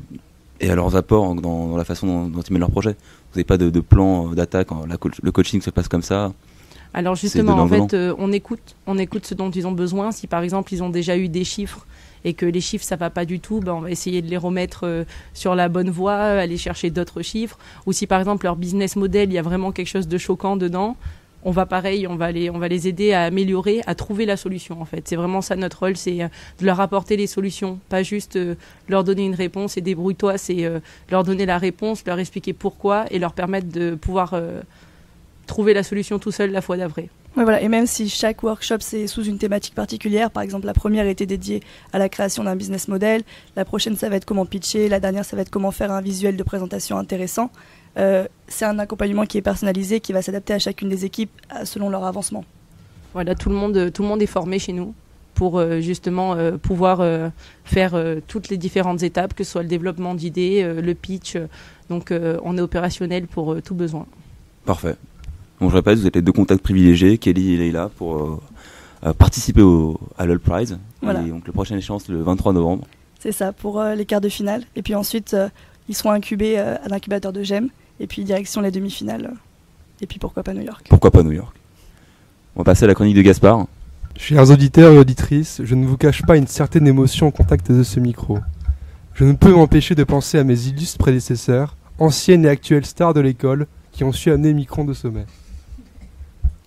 et 0.61 0.71
à 0.71 0.75
leurs 0.75 0.95
apports 0.95 1.35
dans, 1.35 1.69
dans 1.69 1.77
la 1.79 1.85
façon 1.85 2.07
dont, 2.07 2.27
dont 2.29 2.43
ils 2.43 2.53
mènent 2.53 2.61
leur 2.61 2.71
projet. 2.71 2.91
Vous 2.91 3.37
n'avez 3.37 3.45
pas 3.45 3.57
de, 3.57 3.71
de 3.71 3.81
plan 3.81 4.31
euh, 4.31 4.35
d'attaque, 4.35 4.73
hein, 4.73 4.83
le 5.23 5.33
coaching 5.33 5.63
se 5.63 5.71
passe 5.71 5.89
comme 5.89 6.03
ça. 6.03 6.35
Alors 6.93 7.17
justement, 7.17 7.55
en 7.55 7.67
fait, 7.67 7.95
euh, 7.95 8.15
on 8.19 8.31
écoute, 8.31 8.77
on 8.87 8.99
écoute 8.99 9.25
ce 9.25 9.35
dont 9.35 9.51
ils 9.51 9.67
ont 9.67 9.73
besoin. 9.73 10.13
Si 10.13 10.27
par 10.27 10.43
exemple 10.43 10.75
ils 10.75 10.83
ont 10.83 10.91
déjà 10.91 11.17
eu 11.17 11.29
des 11.29 11.45
chiffres 11.45 11.87
et 12.25 12.35
que 12.35 12.45
les 12.47 12.61
chiffres 12.61 12.85
ça 12.85 12.97
va 12.97 13.09
pas 13.09 13.25
du 13.25 13.41
tout, 13.41 13.61
ben, 13.61 13.73
on 13.73 13.81
va 13.81 13.91
essayer 13.91 14.21
de 14.21 14.29
les 14.29 14.37
remettre 14.37 14.81
euh, 14.85 15.05
sur 15.33 15.55
la 15.55 15.71
bonne 15.71 15.91
voie, 15.91 16.15
aller 16.15 16.59
chercher 16.59 16.91
d'autres 16.91 17.23
chiffres. 17.23 17.59
Ou 17.87 17.93
si 17.93 18.07
par 18.07 18.21
exemple 18.21 18.45
leur 18.45 18.57
business 18.57 18.97
model, 18.97 19.31
il 19.31 19.35
y 19.35 19.39
a 19.39 19.43
vraiment 19.43 19.73
quelque 19.73 19.89
chose 19.89 20.09
de 20.09 20.19
choquant 20.19 20.57
dedans, 20.57 20.97
on 21.45 21.51
va 21.51 21.67
pareil, 21.67 22.09
on 22.09 22.17
va 22.17 22.33
les, 22.33 22.89
aider 22.89 23.13
à 23.13 23.25
améliorer, 23.25 23.83
à 23.87 23.95
trouver 23.95 24.27
la 24.27 24.37
solution 24.37 24.81
en 24.81 24.85
fait. 24.85 25.07
C'est 25.07 25.17
vraiment 25.17 25.43
ça 25.43 25.57
notre 25.57 25.81
rôle, 25.81 25.97
c'est 25.97 26.23
euh, 26.23 26.29
de 26.61 26.67
leur 26.67 26.81
apporter 26.81 27.17
les 27.17 27.27
solutions, 27.27 27.79
pas 27.89 28.03
juste 28.03 28.37
euh, 28.37 28.55
leur 28.89 29.05
donner 29.05 29.25
une 29.27 29.35
réponse 29.35 29.77
et 29.77 29.81
débrouille-toi, 29.81 30.39
c'est 30.39 30.65
euh, 30.65 30.81
leur 31.11 31.23
donner 31.23 31.47
la 31.47 31.59
réponse, 31.59 32.03
leur 32.07 32.19
expliquer 32.19 32.53
pourquoi 32.53 33.05
et 33.11 33.19
leur 33.19 33.35
permettre 33.35 33.69
de 33.69 33.95
pouvoir 33.95 34.35
trouver 35.47 35.75
la 35.75 35.83
solution 35.83 36.19
tout 36.19 36.33
seul 36.33 36.51
la 36.51 36.63
fois 36.63 36.77
d'après. 36.77 37.09
Voilà. 37.37 37.61
Et 37.61 37.69
même 37.69 37.87
si 37.87 38.09
chaque 38.09 38.43
workshop 38.43 38.77
c'est 38.81 39.07
sous 39.07 39.25
une 39.25 39.39
thématique 39.39 39.75
particulière, 39.75 40.31
par 40.31 40.43
exemple 40.43 40.67
la 40.67 40.73
première 40.73 41.07
était 41.07 41.27
dédiée 41.27 41.63
à 41.93 41.99
la 41.99 42.09
création 42.09 42.45
d'un 42.45 42.57
business 42.57 42.89
model, 42.89 43.23
la 43.57 43.65
prochaine 43.65 43.97
ça 43.97 44.09
va 44.09 44.17
être 44.17 44.25
comment 44.25 44.47
pitcher, 44.47 44.89
la 44.89 45.01
dernière 45.01 45.25
ça 45.25 45.37
va 45.37 45.43
être 45.43 45.51
comment 45.51 45.73
faire 45.73 45.91
un 45.93 46.01
visuel 46.01 46.37
de 46.37 46.43
présentation 46.43 46.97
intéressant. 46.97 47.51
Euh, 47.97 48.27
c'est 48.49 48.65
un 48.65 48.79
accompagnement 48.79 49.25
qui 49.27 49.39
est 49.39 49.43
personnalisé, 49.43 50.01
qui 50.01 50.13
va 50.13 50.23
s'adapter 50.23 50.53
à 50.53 50.59
chacune 50.59 50.89
des 50.89 51.05
équipes 51.05 51.31
euh, 51.55 51.65
selon 51.65 51.91
leur 51.91 52.05
avancement. 52.05 52.45
Voilà, 53.13 53.35
tout 53.35 53.49
le 53.49 53.55
monde, 53.55 53.93
tout 53.93 54.03
le 54.03 54.09
monde 54.09 54.23
est 54.23 54.27
formé 54.27 54.59
chez 54.59 54.73
nous 54.73 54.95
pour 55.35 55.59
euh, 55.59 55.81
justement 55.81 56.35
euh, 56.35 56.57
pouvoir 56.57 57.01
euh, 57.01 57.29
faire 57.65 57.95
euh, 57.95 58.21
toutes 58.27 58.49
les 58.49 58.57
différentes 58.57 59.03
étapes, 59.03 59.35
que 59.35 59.45
ce 59.45 59.53
soit 59.53 59.63
le 59.63 59.69
développement 59.69 60.15
d'idées, 60.15 60.63
euh, 60.63 60.81
le 60.81 60.95
pitch. 60.95 61.37
euh, 61.37 61.47
donc 61.91 62.11
euh, 62.11 62.39
on 62.45 62.57
est 62.57 62.61
opérationnel 62.61 63.27
pour 63.27 63.53
euh, 63.53 63.61
tout 63.61 63.75
besoin. 63.75 64.07
Parfait. 64.65 64.97
Bon, 65.61 65.71
je 65.71 65.77
répète, 65.77 65.99
vous 65.99 66.07
êtes 66.07 66.17
les 66.17 66.23
deux 66.23 66.33
contacts 66.33 66.63
privilégiés, 66.63 67.19
Kelly 67.19 67.55
et 67.55 67.57
Leila, 67.57 67.91
pour 67.97 68.17
euh, 68.17 68.41
euh, 69.07 69.13
participer 69.13 69.63
au, 69.63 69.99
à 70.19 70.27
l'All 70.27 70.41
Prize. 70.41 70.79
Voilà. 71.03 71.23
Et 71.23 71.29
donc, 71.29 71.47
le 71.47 71.53
prochain 71.53 71.77
échéance, 71.77 72.09
le 72.09 72.23
23 72.23 72.53
novembre. 72.53 72.85
C'est 73.21 73.33
ça 73.33 73.53
pour 73.53 73.81
euh, 73.81 73.95
les 73.95 74.05
quarts 74.07 74.21
de 74.21 74.29
finale. 74.29 74.65
Et 74.77 74.83
puis 74.83 74.95
ensuite, 74.95 75.35
euh, 75.35 75.49
ils 75.89 75.95
seront 75.95 76.11
incubés 76.11 76.59
euh, 76.59 76.77
à 76.85 76.89
l'incubateur 76.89 77.33
de 77.33 77.43
GEM. 77.43 77.69
Et 78.01 78.07
puis 78.07 78.25
direction 78.25 78.61
les 78.61 78.71
demi-finales. 78.71 79.33
Et 80.01 80.07
puis 80.07 80.19
pourquoi 80.19 80.43
pas 80.43 80.55
New 80.55 80.63
York. 80.63 80.87
Pourquoi 80.89 81.11
pas 81.11 81.23
New 81.23 81.33
York? 81.33 81.55
On 82.57 82.61
va 82.61 82.65
passer 82.65 82.85
à 82.85 82.89
la 82.89 82.95
chronique 82.95 83.17
de 83.17 83.23
Gaspard. 83.23 83.67
Chers 84.17 84.51
auditeurs 84.51 84.93
et 84.93 84.99
auditrices, 84.99 85.61
je 85.65 85.75
ne 85.75 85.87
vous 85.87 85.97
cache 85.97 86.23
pas 86.23 86.37
une 86.37 86.47
certaine 86.47 86.87
émotion 86.87 87.29
au 87.29 87.31
contact 87.31 87.73
de 87.73 87.83
ce 87.83 87.99
micro. 88.01 88.39
Je 89.15 89.25
ne 89.25 89.33
peux 89.33 89.53
m'empêcher 89.53 89.95
de 89.95 90.05
penser 90.05 90.39
à 90.39 90.45
mes 90.45 90.67
illustres 90.67 90.99
prédécesseurs, 90.99 91.77
anciennes 91.99 92.45
et 92.45 92.49
actuelles 92.49 92.87
stars 92.87 93.15
de 93.15 93.21
l'école, 93.21 93.67
qui 93.93 94.05
ont 94.05 94.13
su 94.13 94.31
amener 94.31 94.53
Micron 94.55 94.85
de 94.85 94.93
sommet. 94.93 95.27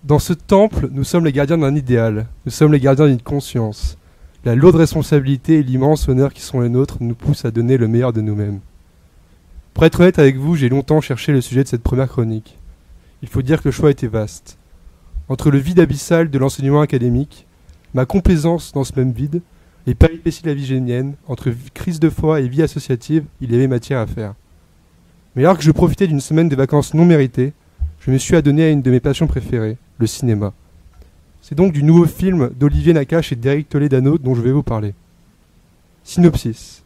Dans 0.04 0.20
ce 0.20 0.34
temple, 0.34 0.88
nous 0.92 1.04
sommes 1.04 1.26
les 1.26 1.34
gardiens 1.34 1.58
d'un 1.58 1.76
idéal, 1.76 2.28
nous 2.46 2.52
sommes 2.52 2.72
les 2.72 2.80
gardiens 2.80 3.08
d'une 3.08 3.22
conscience. 3.22 3.98
La 4.46 4.56
lourde 4.56 4.76
responsabilité 4.76 5.56
et 5.56 5.64
l'immense 5.64 6.08
honneur 6.08 6.34
qui 6.34 6.42
sont 6.42 6.62
les 6.62 6.70
nôtres 6.70 6.98
nous 7.02 7.16
poussent 7.16 7.44
à 7.44 7.52
donner 7.52 7.76
le 7.76 7.90
meilleur 7.90 8.14
de 8.14 8.22
nous-mêmes. 8.22 8.60
Pour 9.78 9.86
être 9.86 10.00
honnête 10.00 10.18
avec 10.18 10.38
vous, 10.38 10.56
j'ai 10.56 10.70
longtemps 10.70 11.02
cherché 11.02 11.32
le 11.32 11.40
sujet 11.40 11.64
de 11.64 11.68
cette 11.68 11.84
première 11.84 12.08
chronique. 12.08 12.58
Il 13.22 13.28
faut 13.28 13.44
dire 13.44 13.62
que 13.62 13.68
le 13.68 13.72
choix 13.72 13.92
était 13.92 14.08
vaste. 14.08 14.58
Entre 15.30 15.52
le 15.52 15.60
vide 15.60 15.80
abyssal 15.80 16.32
de 16.32 16.40
l'enseignement 16.40 16.82
académique, 16.82 17.46
ma 17.94 18.08
complaisance 18.08 18.72
dans 18.74 18.84
ce 18.84 18.94
même 18.96 19.12
vide, 19.12 19.44
les 19.86 19.94
péripéties 19.94 20.42
de 20.42 20.48
la 20.48 20.56
vie 20.56 20.66
génienne, 20.66 21.14
entre 21.28 21.54
crise 21.76 22.00
de 22.00 22.10
foi 22.10 22.42
et 22.42 22.48
vie 22.48 22.64
associative, 22.64 23.26
il 23.40 23.52
y 23.52 23.56
avait 23.56 23.68
matière 23.68 24.00
à 24.00 24.08
faire. 24.08 24.34
Mais 25.36 25.44
alors 25.44 25.60
que 25.60 25.64
je 25.64 25.70
profitais 25.70 26.08
d'une 26.08 26.22
semaine 26.22 26.50
de 26.50 26.56
vacances 26.56 26.96
non 26.96 27.06
méritées, 27.06 27.54
je 28.00 28.10
me 28.10 28.18
suis 28.18 28.36
adonné 28.36 28.64
à 28.64 28.70
une 28.72 28.82
de 28.82 28.90
mes 28.90 29.00
passions 29.00 29.28
préférées, 29.28 29.78
le 30.00 30.08
cinéma. 30.08 30.54
C'est 31.44 31.54
donc 31.54 31.72
du 31.72 31.84
nouveau 31.84 32.08
film 32.08 32.50
d'Olivier 32.60 32.94
Nakache 32.94 33.32
et 33.32 33.36
d'Eric 33.36 33.70
Toledano 33.70 34.18
dont 34.18 34.34
je 34.34 34.42
vais 34.42 34.52
vous 34.52 34.64
parler. 34.64 34.96
Synopsis. 36.04 36.82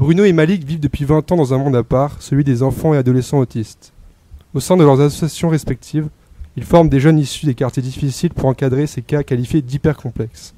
Bruno 0.00 0.24
et 0.24 0.32
Malik 0.32 0.64
vivent 0.64 0.80
depuis 0.80 1.04
20 1.04 1.30
ans 1.30 1.36
dans 1.36 1.52
un 1.52 1.58
monde 1.58 1.76
à 1.76 1.82
part, 1.82 2.22
celui 2.22 2.42
des 2.42 2.62
enfants 2.62 2.94
et 2.94 2.96
adolescents 2.96 3.38
autistes. 3.38 3.92
Au 4.54 4.60
sein 4.60 4.78
de 4.78 4.82
leurs 4.82 5.02
associations 5.02 5.50
respectives, 5.50 6.08
ils 6.56 6.64
forment 6.64 6.88
des 6.88 7.00
jeunes 7.00 7.18
issus 7.18 7.44
des 7.44 7.52
quartiers 7.54 7.82
difficiles 7.82 8.32
pour 8.32 8.46
encadrer 8.46 8.86
ces 8.86 9.02
cas 9.02 9.22
qualifiés 9.22 9.60
d'hyper 9.60 9.98
complexes. 9.98 10.54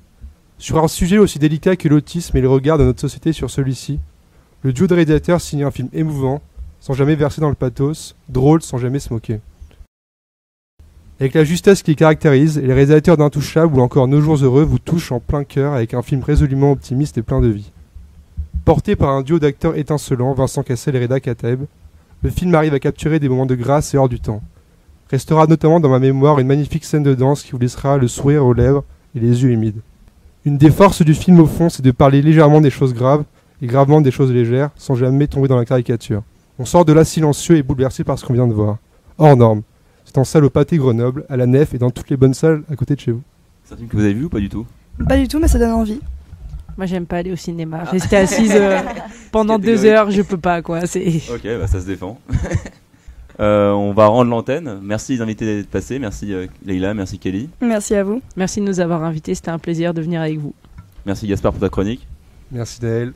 Sur 0.58 0.78
un 0.78 0.86
sujet 0.86 1.18
aussi 1.18 1.40
délicat 1.40 1.74
que 1.74 1.88
l'autisme 1.88 2.36
et 2.36 2.40
le 2.40 2.48
regard 2.48 2.78
de 2.78 2.84
notre 2.84 3.00
société 3.00 3.32
sur 3.32 3.50
celui-ci, 3.50 3.98
le 4.62 4.72
duo 4.72 4.86
de 4.86 4.94
réalisateurs 4.94 5.40
signe 5.40 5.64
un 5.64 5.72
film 5.72 5.88
émouvant, 5.92 6.40
sans 6.78 6.94
jamais 6.94 7.16
verser 7.16 7.40
dans 7.40 7.48
le 7.48 7.56
pathos, 7.56 8.14
drôle 8.28 8.62
sans 8.62 8.78
jamais 8.78 9.00
se 9.00 9.12
moquer. 9.12 9.40
Avec 11.18 11.34
la 11.34 11.42
justesse 11.42 11.82
qui 11.82 11.90
les 11.90 11.96
caractérise, 11.96 12.60
les 12.60 12.72
réalisateurs 12.72 13.16
d'Intouchables 13.16 13.74
ou 13.76 13.80
encore 13.80 14.06
Nos 14.06 14.20
jours 14.20 14.36
heureux 14.36 14.62
vous 14.62 14.78
touchent 14.78 15.10
en 15.10 15.18
plein 15.18 15.42
cœur 15.42 15.72
avec 15.72 15.94
un 15.94 16.02
film 16.02 16.22
résolument 16.22 16.70
optimiste 16.70 17.18
et 17.18 17.22
plein 17.22 17.40
de 17.40 17.48
vie. 17.48 17.71
Porté 18.64 18.94
par 18.94 19.10
un 19.10 19.22
duo 19.22 19.40
d'acteurs 19.40 19.76
étincelants, 19.76 20.34
Vincent 20.34 20.62
Cassel 20.62 20.94
et 20.94 21.00
Reda 21.00 21.18
Kateb, 21.18 21.64
le 22.22 22.30
film 22.30 22.54
arrive 22.54 22.74
à 22.74 22.78
capturer 22.78 23.18
des 23.18 23.28
moments 23.28 23.46
de 23.46 23.56
grâce 23.56 23.92
et 23.92 23.98
hors 23.98 24.08
du 24.08 24.20
temps. 24.20 24.40
Restera 25.10 25.48
notamment 25.48 25.80
dans 25.80 25.88
ma 25.88 25.98
mémoire 25.98 26.38
une 26.38 26.46
magnifique 26.46 26.84
scène 26.84 27.02
de 27.02 27.14
danse 27.14 27.42
qui 27.42 27.50
vous 27.50 27.58
laissera 27.58 27.98
le 27.98 28.06
sourire 28.06 28.46
aux 28.46 28.52
lèvres 28.52 28.84
et 29.16 29.20
les 29.20 29.42
yeux 29.42 29.50
humides. 29.50 29.80
Une 30.44 30.58
des 30.58 30.70
forces 30.70 31.02
du 31.02 31.14
film 31.14 31.40
au 31.40 31.46
fond, 31.46 31.70
c'est 31.70 31.82
de 31.82 31.90
parler 31.90 32.22
légèrement 32.22 32.60
des 32.60 32.70
choses 32.70 32.94
graves 32.94 33.24
et 33.60 33.66
gravement 33.66 34.00
des 34.00 34.12
choses 34.12 34.30
légères, 34.30 34.70
sans 34.76 34.94
jamais 34.94 35.26
tomber 35.26 35.48
dans 35.48 35.56
la 35.56 35.64
caricature. 35.64 36.22
On 36.60 36.64
sort 36.64 36.84
de 36.84 36.92
là 36.92 37.04
silencieux 37.04 37.56
et 37.56 37.62
bouleversé 37.64 38.04
par 38.04 38.16
ce 38.16 38.24
qu'on 38.24 38.34
vient 38.34 38.46
de 38.46 38.52
voir. 38.52 38.78
Hors 39.18 39.36
norme. 39.36 39.62
C'est 40.04 40.18
en 40.18 40.24
salle 40.24 40.44
au 40.44 40.50
pâté 40.50 40.76
Grenoble, 40.76 41.24
à 41.28 41.36
la 41.36 41.46
Nef 41.46 41.74
et 41.74 41.78
dans 41.78 41.90
toutes 41.90 42.10
les 42.10 42.16
bonnes 42.16 42.34
salles 42.34 42.62
à 42.70 42.76
côté 42.76 42.94
de 42.94 43.00
chez 43.00 43.10
vous. 43.10 43.22
C'est 43.64 43.74
un 43.74 43.76
film 43.76 43.88
que 43.88 43.96
vous 43.96 44.04
avez 44.04 44.14
vu 44.14 44.26
ou 44.26 44.28
pas 44.28 44.40
du 44.40 44.48
tout? 44.48 44.66
Pas 45.08 45.16
du 45.16 45.26
tout, 45.26 45.40
mais 45.40 45.48
ça 45.48 45.58
donne 45.58 45.72
envie. 45.72 46.00
Moi, 46.76 46.86
j'aime 46.86 47.06
pas 47.06 47.18
aller 47.18 47.32
au 47.32 47.36
cinéma. 47.36 47.84
Rester 47.84 48.16
assise 48.16 48.52
euh, 48.54 48.78
pendant 49.32 49.58
deux 49.58 49.84
heures, 49.84 50.10
je 50.10 50.22
peux 50.22 50.38
pas, 50.38 50.62
quoi. 50.62 50.86
C'est. 50.86 51.02
Ok, 51.32 51.42
bah 51.44 51.66
ça 51.66 51.80
se 51.80 51.86
défend. 51.86 52.18
Euh, 53.40 53.70
on 53.70 53.94
va 53.94 54.06
rendre 54.08 54.30
l'antenne. 54.30 54.78
Merci 54.82 55.14
les 55.14 55.22
invités 55.22 55.46
d'être 55.46 55.70
passés. 55.70 55.98
Merci 55.98 56.34
euh, 56.34 56.46
Leïla, 56.66 56.92
merci 56.92 57.18
Kelly. 57.18 57.48
Merci 57.62 57.94
à 57.94 58.04
vous. 58.04 58.20
Merci 58.36 58.60
de 58.60 58.66
nous 58.66 58.78
avoir 58.78 59.02
invités. 59.04 59.34
C'était 59.34 59.50
un 59.50 59.58
plaisir 59.58 59.94
de 59.94 60.02
venir 60.02 60.20
avec 60.20 60.38
vous. 60.38 60.54
Merci 61.06 61.26
Gaspard 61.26 61.52
pour 61.52 61.60
ta 61.60 61.70
chronique. 61.70 62.06
Merci 62.52 62.82
Naël. 62.82 63.14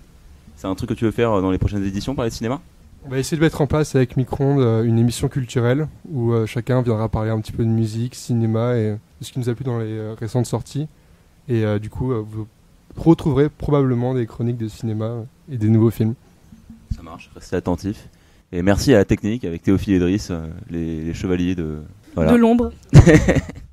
C'est 0.57 0.67
un 0.67 0.75
truc 0.75 0.89
que 0.89 0.95
tu 0.95 1.05
veux 1.05 1.11
faire 1.11 1.33
euh, 1.33 1.43
dans 1.43 1.51
les 1.51 1.59
prochaines 1.59 1.85
éditions, 1.85 2.15
parler 2.15 2.31
de 2.31 2.35
cinéma? 2.35 2.61
On 3.05 3.11
va 3.11 3.19
essayer 3.19 3.37
de 3.37 3.43
mettre 3.43 3.61
en 3.61 3.67
place 3.67 3.95
avec 3.95 4.17
Micronde 4.17 4.59
euh, 4.61 4.83
une 4.83 4.99
émission 4.99 5.29
culturelle 5.29 5.87
où 6.11 6.33
euh, 6.33 6.47
chacun 6.47 6.83
viendra 6.83 7.09
parler 7.09 7.31
un 7.31 7.41
petit 7.41 7.53
peu 7.53 7.63
de 7.63 7.69
musique, 7.69 8.15
cinéma 8.15 8.77
et 8.77 8.93
de 8.93 9.25
ce 9.25 9.31
qui 9.33 9.39
nous 9.39 9.49
a 9.49 9.55
plu 9.55 9.65
dans 9.65 9.79
les 9.79 9.93
euh, 9.93 10.15
récentes 10.19 10.47
sorties. 10.47 10.89
Et 11.49 11.65
euh, 11.65 11.79
du 11.79 11.91
coup, 11.91 12.11
euh, 12.13 12.25
vous 12.27 12.49
retrouverez 12.97 13.49
probablement 13.49 14.15
des 14.15 14.27
chroniques 14.27 14.59
de 14.59 14.69
cinéma 14.69 15.25
et 15.51 15.59
des 15.59 15.69
nouveaux 15.69 15.91
films. 15.91 16.15
Ça 16.95 17.03
marche, 17.03 17.31
restez 17.35 17.57
attentifs. 17.57 18.09
Et 18.53 18.63
merci 18.63 18.95
à 18.95 18.99
la 18.99 19.05
technique 19.05 19.45
avec 19.45 19.63
Théophile 19.63 19.95
et 19.95 19.97
Idriss, 19.97 20.31
euh, 20.31 20.47
les, 20.71 21.03
les 21.03 21.15
chevaliers 21.15 21.55
de... 21.55 21.79
Voilà. 22.15 22.33
De 22.33 22.37
l'ombre. 22.37 22.73